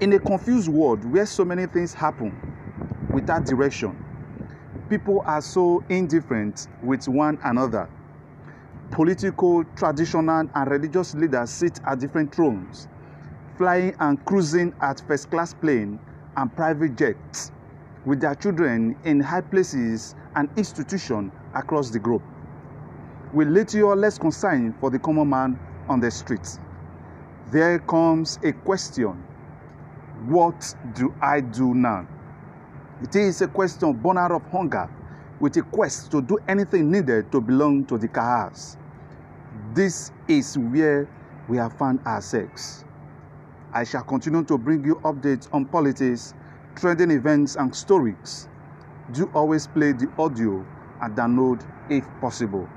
In 0.00 0.14
a 0.14 0.18
confused 0.18 0.68
world 0.68 1.04
where 1.04 1.26
so 1.26 1.44
many 1.44 1.66
things 1.66 1.92
happen 1.92 2.34
without 3.12 3.44
direction, 3.44 4.00
people 4.88 5.22
are 5.26 5.42
so 5.42 5.84
indifferent 5.90 6.68
with 6.82 7.06
one 7.06 7.38
another. 7.44 7.86
Political, 8.90 9.64
traditional, 9.76 10.48
and 10.54 10.70
religious 10.70 11.12
leaders 11.12 11.50
sit 11.50 11.78
at 11.86 12.00
different 12.00 12.34
thrones, 12.34 12.88
flying 13.58 13.94
and 14.00 14.24
cruising 14.24 14.72
at 14.80 15.02
first 15.06 15.30
class 15.30 15.52
plane 15.52 16.00
and 16.34 16.56
private 16.56 16.96
jets 16.96 17.52
with 18.06 18.22
their 18.22 18.34
children 18.34 18.96
in 19.04 19.20
high 19.20 19.42
places 19.42 20.14
and 20.34 20.48
institutions 20.56 21.30
across 21.54 21.90
the 21.90 21.98
globe. 21.98 22.22
With 23.34 23.48
little 23.48 23.84
or 23.84 23.96
less 23.96 24.16
concern 24.16 24.72
for 24.80 24.88
the 24.88 24.98
common 24.98 25.28
man 25.28 25.58
on 25.90 26.00
the 26.00 26.10
streets. 26.10 26.58
There 27.52 27.78
comes 27.80 28.38
a 28.42 28.52
question 28.52 29.26
What 30.26 30.74
do 30.94 31.14
I 31.22 31.40
do 31.40 31.74
now? 31.74 32.06
It 33.02 33.16
is 33.16 33.40
a 33.40 33.48
question 33.48 33.94
born 33.94 34.18
out 34.18 34.30
of 34.30 34.44
hunger 34.50 34.86
with 35.40 35.56
a 35.56 35.62
quest 35.62 36.10
to 36.10 36.20
do 36.20 36.38
anything 36.46 36.90
needed 36.90 37.32
to 37.32 37.40
belong 37.40 37.86
to 37.86 37.96
the 37.96 38.06
Kahas. 38.06 38.76
This 39.72 40.12
is 40.28 40.58
where 40.58 41.08
we 41.48 41.56
have 41.56 41.72
found 41.72 42.00
ourselves. 42.06 42.84
I 43.72 43.84
shall 43.84 44.02
continue 44.02 44.44
to 44.44 44.58
bring 44.58 44.84
you 44.84 44.96
updates 44.96 45.48
on 45.54 45.64
politics, 45.64 46.34
trending 46.76 47.12
events, 47.12 47.56
and 47.56 47.74
stories. 47.74 48.46
Do 49.12 49.30
always 49.32 49.66
play 49.66 49.92
the 49.92 50.10
audio 50.18 50.66
and 51.00 51.16
download 51.16 51.64
if 51.88 52.04
possible. 52.20 52.68